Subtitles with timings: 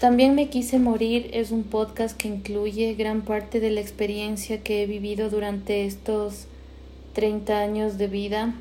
[0.00, 4.82] También me quise morir es un podcast que incluye gran parte de la experiencia que
[4.82, 6.48] he vivido durante estos
[7.14, 8.54] 30 años de vida,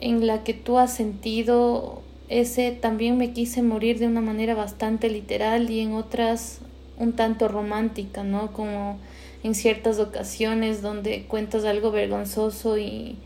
[0.00, 5.08] en la que tú has sentido ese también me quise morir de una manera bastante
[5.08, 6.58] literal y en otras
[6.98, 8.52] un tanto romántica, ¿no?
[8.52, 8.98] Como
[9.44, 13.16] en ciertas ocasiones donde cuentas algo vergonzoso y,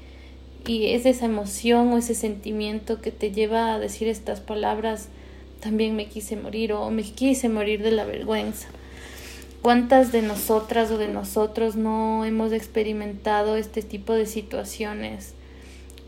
[0.66, 5.08] y es esa emoción o ese sentimiento que te lleva a decir estas palabras
[5.62, 8.68] también me quise morir o me quise morir de la vergüenza.
[9.62, 15.34] ¿Cuántas de nosotras o de nosotros no hemos experimentado este tipo de situaciones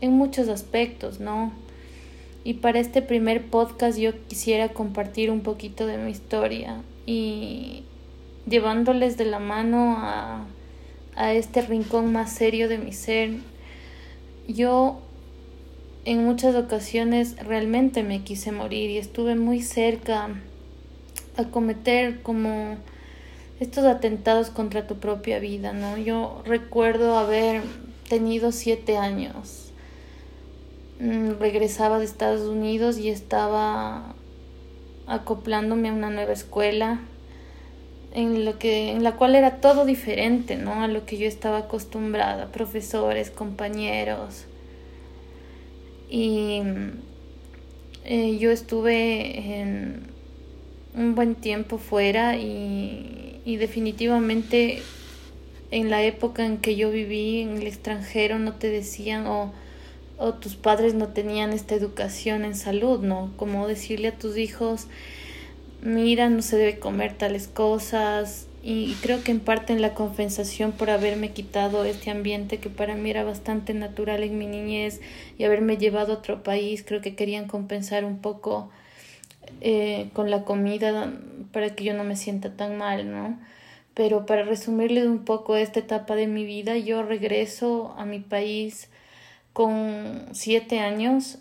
[0.01, 1.53] en muchos aspectos, no?
[2.43, 7.83] Y para este primer podcast yo quisiera compartir un poquito de mi historia y
[8.45, 10.45] llevándoles de la mano a,
[11.15, 13.31] a este rincón más serio de mi ser.
[14.49, 14.99] Yo
[16.05, 20.29] en muchas ocasiones realmente me quise morir y estuve muy cerca
[21.35, 22.77] a cometer como
[23.59, 25.97] estos atentados contra tu propia vida, ¿no?
[25.97, 27.63] Yo recuerdo haber
[28.07, 29.71] tenido siete años.
[30.99, 34.13] Mm, regresaba de Estados Unidos y estaba
[35.07, 36.99] acoplándome a una nueva escuela
[38.13, 40.83] en lo que en la cual era todo diferente, ¿no?
[40.83, 44.45] A lo que yo estaba acostumbrada, profesores, compañeros,
[46.09, 46.61] y
[48.03, 50.07] eh, yo estuve en
[50.95, 54.81] un buen tiempo fuera y, y definitivamente
[55.71, 59.53] en la época en que yo viví en el extranjero no te decían o,
[60.17, 63.31] o tus padres no tenían esta educación en salud, ¿no?
[63.35, 64.87] Como decirle a tus hijos,
[65.81, 70.71] mira, no se debe comer tales cosas, y creo que en parte en la compensación
[70.71, 75.01] por haberme quitado este ambiente que para mí era bastante natural en mi niñez
[75.37, 78.71] y haberme llevado a otro país, creo que querían compensar un poco
[79.61, 81.13] eh, con la comida
[81.51, 83.39] para que yo no me sienta tan mal, ¿no?
[83.93, 88.89] Pero para resumirle un poco esta etapa de mi vida, yo regreso a mi país
[89.53, 91.37] con siete años,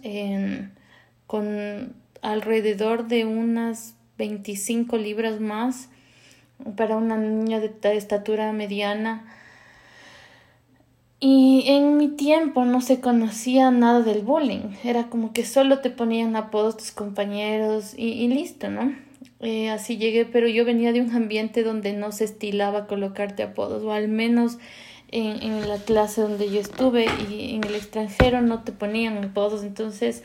[1.26, 5.88] con alrededor de unas 25 libras más
[6.76, 9.24] para una niña de, estatura mediana.
[11.20, 15.88] Y en mi tiempo no se conocía nada del bullying, era como que solo te
[15.88, 18.94] ponían apodos tus compañeros y, listo, ¿no?
[19.40, 23.82] Eh, así llegué, pero yo venía de un ambiente donde no se estilaba colocarte apodos,
[23.84, 24.58] o al menos
[25.08, 29.62] en, en la clase donde yo estuve y en el extranjero no te ponían apodos,
[29.64, 30.22] entonces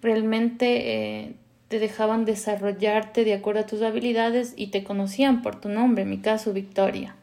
[0.00, 1.34] realmente eh,
[1.68, 6.10] te dejaban desarrollarte de acuerdo a tus habilidades y te conocían por tu nombre, en
[6.10, 7.14] mi caso Victoria.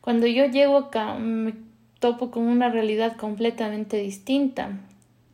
[0.00, 1.54] Cuando yo llego acá me
[2.00, 4.78] topo con una realidad completamente distinta.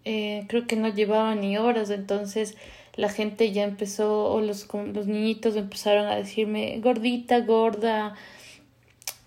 [0.04, 2.56] Eh, creo que no llevaba ni horas, entonces
[2.96, 8.14] la gente ya empezó, o los, los niñitos empezaron a decirme gordita, gorda,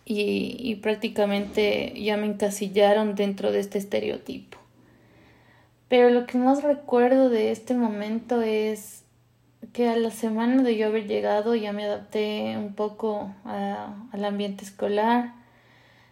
[0.06, 4.58] y, y prácticamente ya me encasillaron dentro de este estereotipo.
[5.90, 9.04] Pero lo que más recuerdo de este momento es
[9.74, 14.66] que a la semana de yo haber llegado ya me adapté un poco al ambiente
[14.66, 15.34] escolar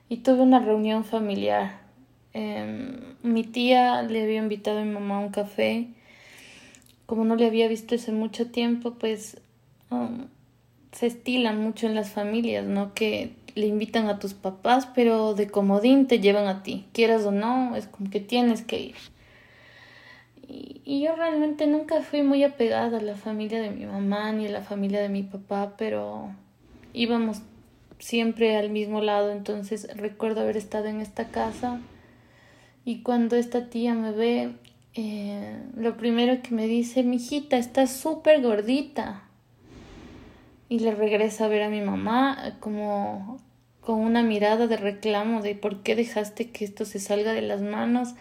[0.09, 1.79] y tuve una reunión familiar.
[2.33, 5.87] Em, mi tía le había invitado a mi mamá a un café.
[7.05, 9.41] Como no le había visto hace mucho tiempo, pues
[9.89, 10.25] um,
[10.91, 12.93] se estilan mucho en las familias, ¿no?
[12.93, 16.85] Que le invitan a tus papás, pero de comodín te llevan a ti.
[16.93, 18.95] Quieras o no, es como que tienes que ir.
[20.47, 24.51] Y, yo realmente nunca fui muy apegada a la familia de mi mamá ni a
[24.51, 26.29] la familia de mi papá, pero
[26.93, 27.41] íbamos
[27.99, 31.79] siempre al mismo lado, entonces recuerdo haber estado en esta casa
[32.85, 34.51] y cuando esta tía me ve,
[34.93, 39.23] eh, lo primero que me dice, mijita, estás súper gordita.
[40.69, 43.39] Y le regresa a ver a mi mamá como
[43.81, 47.61] con una mirada de reclamo de por qué dejaste que esto se salga de las
[47.61, 48.15] manos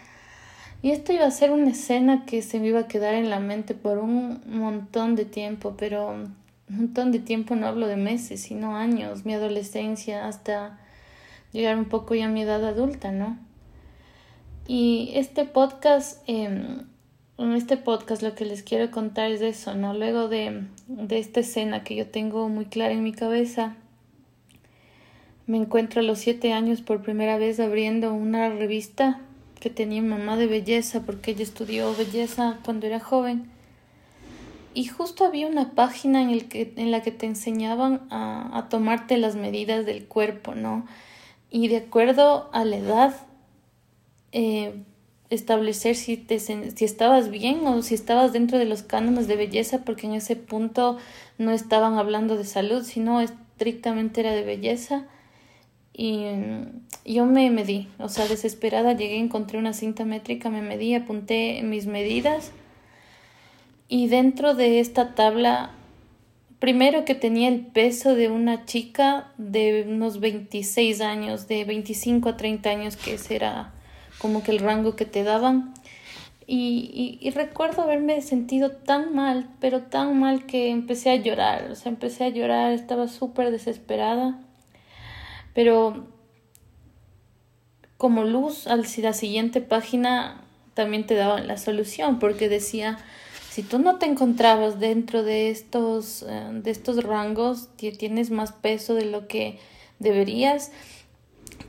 [0.85, 3.39] y esto iba a ser una escena que se me iba a quedar en la
[3.39, 6.35] mente por un montón de tiempo, pero un
[6.69, 10.77] montón de tiempo no hablo de meses, sino años, mi adolescencia hasta
[11.53, 13.39] llegar un poco ya a mi edad adulta, ¿no?
[14.67, 16.85] Y este podcast, em,
[17.39, 19.95] en este podcast lo que les quiero contar es eso, ¿no?
[19.95, 23.75] Luego de, de esta escena que yo tengo muy clara en mi cabeza,
[25.47, 29.19] me encuentro a los siete años por primera vez abriendo una revista
[29.59, 33.49] que tenía mamá de belleza porque ella estudió belleza cuando era joven.
[34.73, 38.67] Y justo había una página en, el que, en la que te enseñaban a, a
[38.67, 40.85] tomarte las medidas del cuerpo, ¿no?
[41.49, 43.15] Y de acuerdo a la edad,
[44.33, 44.83] eh,
[45.29, 49.85] establecer si, te, si estabas bien o si estabas dentro de los cánones de belleza,
[49.85, 50.97] porque en ese punto
[51.37, 55.05] no estaban hablando de salud, sino estrictamente era de belleza.
[55.93, 56.25] Y
[57.05, 61.85] yo me medí, o sea, desesperada llegué, encontré una cinta métrica, me medí, apunté mis
[61.85, 62.51] medidas
[63.87, 65.71] y dentro de esta tabla,
[66.59, 72.37] primero que tenía el peso de una chica de unos 26 años, de 25 a
[72.37, 73.73] 30 años, que ese era
[74.17, 75.73] como que el rango que te daban.
[76.47, 81.91] Y, recuerdo haberme sentido tan mal, pero tan mal que empecé a llorar, o sea,
[81.91, 84.39] empecé a llorar, estaba súper desesperada.
[85.53, 86.07] Pero
[88.05, 90.39] como luz, si la siguiente página
[90.75, 92.99] también te daban la solución, porque decía,
[93.49, 98.93] si tú no te encontrabas dentro de estos, eh, de estos rangos, tienes más peso
[98.93, 99.57] de lo que
[99.97, 100.71] deberías,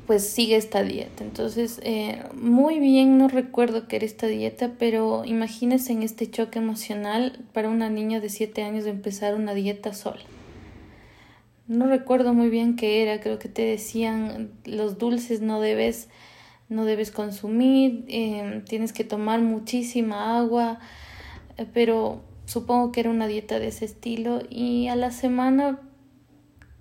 [0.06, 1.24] pues sigue esta dieta.
[1.24, 6.58] Entonces, eh, muy bien, no recuerdo que era esta dieta, pero imagínese en este choque
[6.58, 10.20] emocional para una niña de 7 años de empezar una dieta sola.
[11.68, 16.08] No recuerdo muy bien qué era, creo que te decían los dulces no debes,
[16.68, 20.78] no debes consumir, em, tienes que tomar muchísima agua,
[21.56, 25.80] eh, pero supongo que era una dieta de ese estilo y a la semana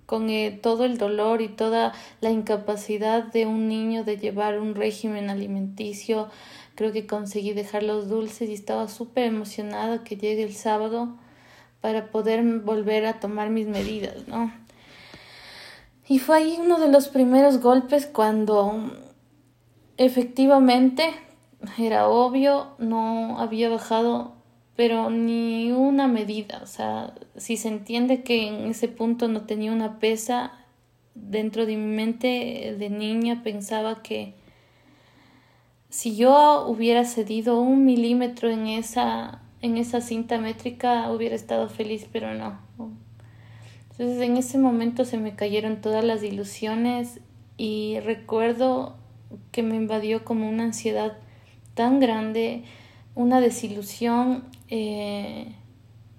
[0.06, 4.76] con eh, todo el dolor y toda la incapacidad de un niño de llevar un
[4.76, 6.28] régimen alimenticio,
[6.76, 11.16] creo que conseguí dejar los dulces y estaba súper emocionada que llegue el sábado
[11.80, 14.52] para poder volver a tomar mis medidas, ¿no?
[16.08, 18.92] Y fue ahí uno de los primeros golpes cuando
[19.96, 21.10] efectivamente
[21.78, 24.34] era obvio, no había bajado,
[24.76, 26.60] pero ni una medida.
[26.62, 30.52] O sea, si se entiende que en ese punto no tenía una pesa,
[31.14, 34.34] dentro de mi mente de niña pensaba que
[35.88, 42.06] si yo hubiera cedido un milímetro en esa, en esa cinta métrica, hubiera estado feliz,
[42.12, 42.60] pero no.
[43.98, 47.20] Entonces en ese momento se me cayeron todas las ilusiones
[47.56, 48.94] y recuerdo
[49.52, 51.16] que me invadió como una ansiedad
[51.72, 52.64] tan grande,
[53.14, 55.54] una desilusión eh,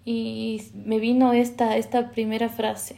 [0.05, 2.95] y me vino esta, esta primera frase,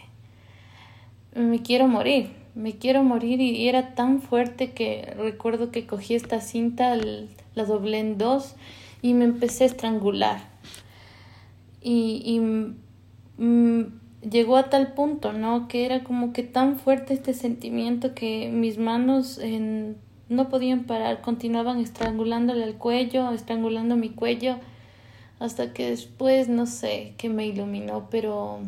[1.36, 6.40] me quiero morir, me quiero morir y era tan fuerte que recuerdo que cogí esta
[6.40, 8.56] cinta, la doblé en dos
[9.02, 10.40] y me empecé a estrangular.
[11.82, 12.40] Y, y
[14.22, 15.68] llegó a tal punto, ¿no?
[15.68, 19.40] Que era como que tan fuerte este sentimiento que mis manos
[20.28, 24.58] no podían parar, continuaban estrangulándole el cuello, estrangulando mi cuello,
[25.40, 28.60] hasta que después, no sé, que me iluminó, pero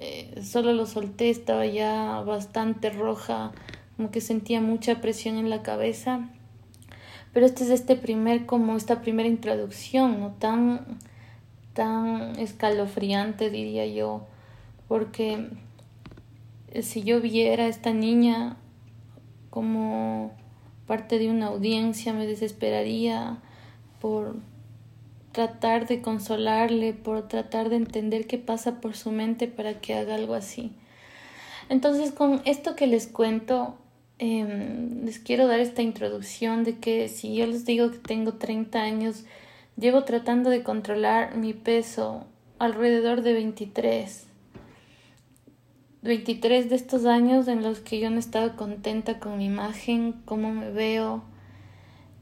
[0.00, 3.52] eh, solo lo solté, estaba ya bastante roja,
[3.96, 6.30] como que sentía mucha presión en la cabeza.
[7.32, 10.30] Pero este es este primer, como esta primera introducción, ¿no?
[10.32, 10.98] Tan,
[11.74, 14.26] tan escalofriante, diría yo
[14.94, 15.48] porque
[16.80, 18.56] si yo viera a esta niña
[19.50, 20.30] como
[20.86, 23.38] parte de una audiencia me desesperaría
[24.00, 24.36] por
[25.32, 30.14] tratar de consolarle, por tratar de entender qué pasa por su mente para que haga
[30.14, 30.70] algo así.
[31.68, 33.74] Entonces, con esto que les cuento,
[34.20, 38.80] em, les quiero dar esta introducción de que si yo les digo que tengo 30
[38.80, 39.24] años,
[39.76, 42.28] llevo tratando de controlar mi peso
[42.60, 44.28] alrededor de 23.
[46.04, 50.52] 23 de estos años en los que yo no estaba contenta con mi imagen, cómo
[50.52, 51.24] me veo.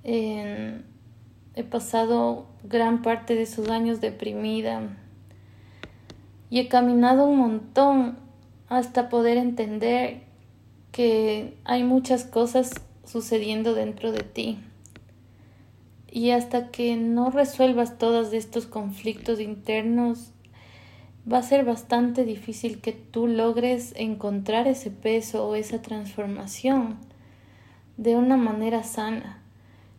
[0.04, 4.96] he pasado gran parte de esos años deprimida
[6.48, 8.18] y he caminado un montón
[8.68, 10.22] hasta poder entender
[10.92, 12.70] que hay muchas cosas
[13.04, 14.58] sucediendo dentro de ti.
[16.08, 20.30] Y hasta que no resuelvas todos estos conflictos internos,
[21.30, 26.96] va a ser bastante difícil que tú logres encontrar ese peso o esa transformación
[27.96, 29.38] de una manera sana.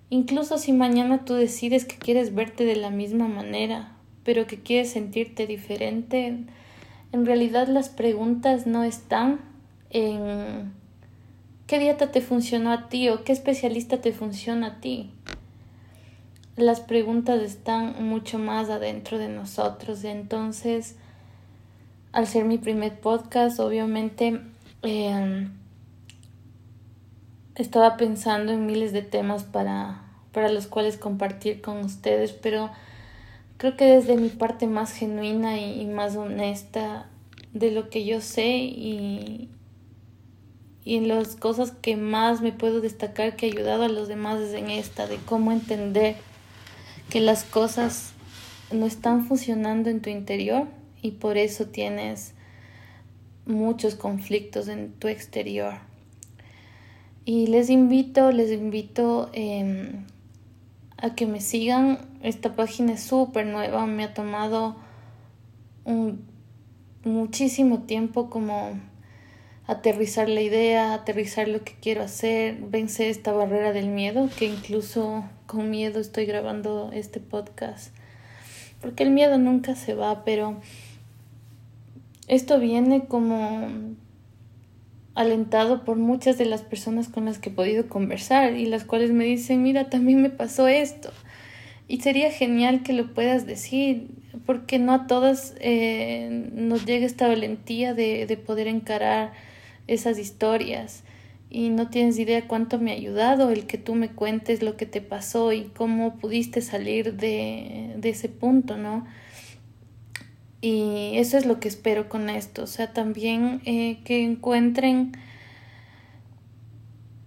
[0.10, 4.92] Incluso si mañana tú decides que quieres verte de la misma manera, pero que quieres
[4.92, 6.38] sentirte diferente,
[7.12, 9.40] en realidad las preguntas no están
[9.90, 10.74] en
[11.68, 15.10] qué dieta te funcionó a ti o qué especialista te funciona a ti.
[16.58, 20.98] Las preguntas están mucho más adentro de nosotros, entonces
[22.14, 24.40] al ser mi primer podcast, obviamente
[24.84, 25.52] em,
[27.56, 32.70] estaba pensando en miles de temas para, para los cuales compartir con ustedes, pero
[33.58, 37.08] creo que desde mi parte más genuina y, más honesta
[37.52, 39.50] de lo que yo sé y,
[40.86, 44.40] y en las cosas que más me puedo destacar que ha ayudado a los demás
[44.40, 46.16] es en esta, de cómo entender
[47.10, 48.14] que las cosas
[48.72, 50.68] no están funcionando en tu interior
[51.04, 52.34] y por eso tienes
[53.46, 55.76] muchos conflictos en tu exterior.
[57.26, 60.06] Y les invito, les invito em,
[60.98, 62.00] a que me sigan.
[62.24, 64.78] Esta página es súper nueva, me ha tomado
[65.84, 66.26] un,
[67.04, 68.80] muchísimo tiempo como
[69.68, 75.26] aterrizar la idea, aterrizar lo que quiero hacer, vencer esta barrera del miedo, que incluso
[75.48, 77.94] con miedo estoy grabando este podcast.
[78.82, 80.60] Porque el miedo nunca se va, pero
[82.28, 83.96] esto viene como
[85.16, 89.12] alentado por muchas de las personas con las que he podido conversar y las cuales
[89.12, 91.12] me dicen, mira, también me pasó esto.
[91.88, 94.08] Y sería genial que lo puedas decir,
[94.46, 99.34] porque no a todas eh, nos llega esta valentía de, de poder encarar
[99.88, 101.04] esas historias.
[101.50, 104.88] Y no tienes idea cuánto me ha ayudado el que tú me cuentes lo que
[104.88, 109.06] te pasó y cómo pudiste salir de, de ese punto, ¿no?
[110.64, 112.64] Y eso es lo que espero con esto.
[112.64, 115.12] O sea, también eh, que encuentren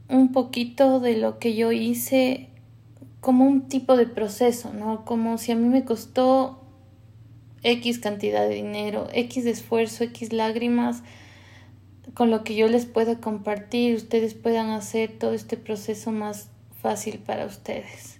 [0.09, 2.49] un poquito de lo que yo hice
[3.21, 5.05] como un tipo de proceso, ¿no?
[5.05, 6.65] Como si a mí me costó
[7.63, 11.03] X cantidad de dinero, X esfuerzo, X lágrimas,
[12.15, 16.49] con lo que yo les pueda compartir, ustedes puedan hacer todo este proceso más
[16.81, 18.19] fácil para ustedes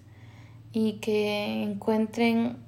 [0.73, 2.66] y que encuentren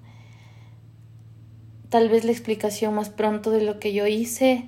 [1.89, 4.65] tal vez la explicación más pronto de lo que yo hice,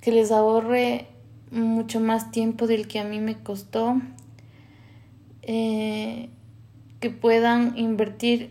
[0.00, 1.06] que les ahorre
[1.50, 4.00] mucho más tiempo del que a mí me costó,
[5.42, 6.28] eh,
[7.00, 8.50] que puedan invertir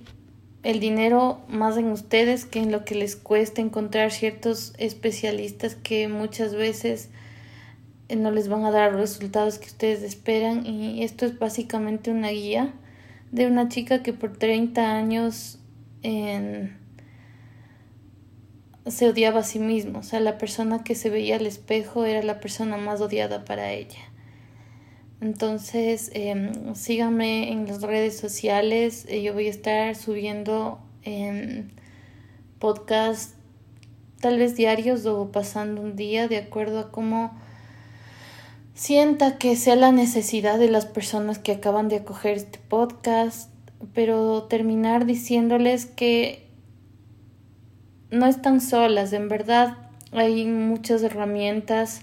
[0.64, 6.08] el dinero más en ustedes que en lo que les cuesta encontrar ciertos especialistas que
[6.08, 7.10] muchas veces
[8.10, 10.66] eh, no les van a dar los resultados que ustedes esperan.
[10.66, 12.74] Y esto es básicamente una guía
[13.32, 15.60] de una chica que por 30 años
[18.88, 22.22] se odiaba a sí mismo, o sea, la persona que se veía al espejo era
[22.22, 24.00] la persona más odiada para ella.
[25.22, 31.66] Entonces, eh, síganme en las redes sociales, eh, yo voy a estar subiendo eh,
[32.60, 33.36] podcasts
[34.20, 37.40] tal vez diarios o pasando un día de acuerdo a cómo
[38.74, 43.50] sienta que sea la necesidad de las personas que acaban de acoger este podcast,
[43.94, 46.45] pero terminar diciéndoles que
[48.12, 49.78] no están solas, en verdad
[50.12, 52.02] hay muchas herramientas,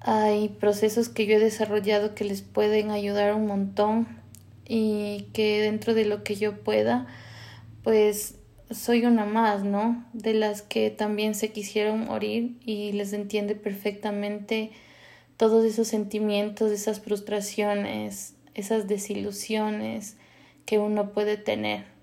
[0.00, 4.06] hay procesos que yo he desarrollado que les pueden ayudar un montón
[4.66, 7.06] y que dentro de lo que yo pueda,
[7.82, 8.36] pues
[8.70, 10.04] soy una más, ¿no?
[10.12, 14.72] De las que también se quisieron morir y les entiende perfectamente
[15.36, 20.16] todos esos sentimientos, esas frustraciones, esas desilusiones
[20.64, 21.93] que uno puede tener.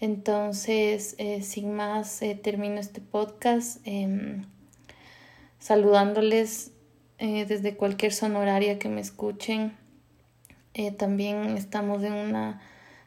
[0.00, 4.44] Entonces, eh, sin más, eh, termino este podcast em,
[5.58, 6.72] saludándoles
[7.18, 9.76] eh, desde cualquier sonoraria que me escuchen.
[10.98, 12.60] también estamos en una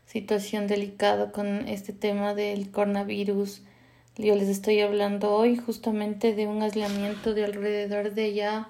[0.07, 3.61] situación delicada con este tema del coronavirus.
[4.17, 8.69] Yo les estoy hablando hoy justamente de un aislamiento de alrededor de ya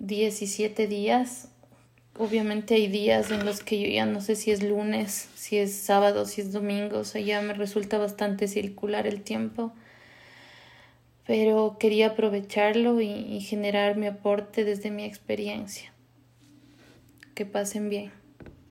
[0.00, 1.48] 17 días
[2.18, 5.74] obviamente hay días en los que yo ya no sé si es lunes, si es
[5.74, 9.72] sábado, si es domingo, o sea, ya me resulta bastante circular el tiempo.
[11.26, 15.92] Pero quería aprovecharlo y, y generar mi aporte desde mi experiencia.
[17.34, 18.23] Que pasen bien.